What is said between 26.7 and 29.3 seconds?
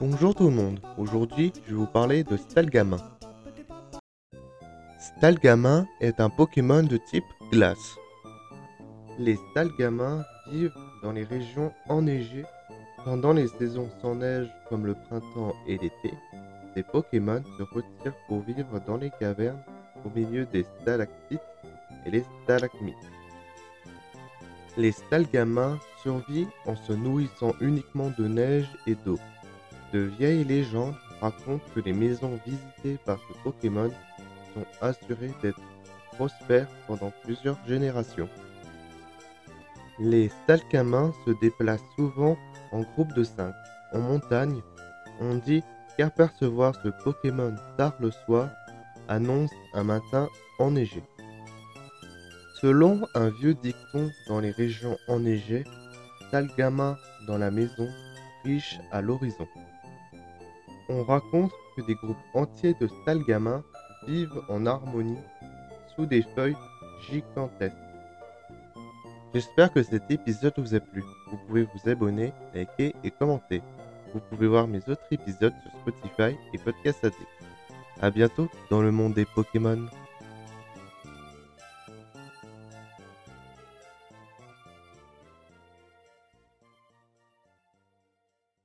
se nourrissant uniquement de neige et d'eau.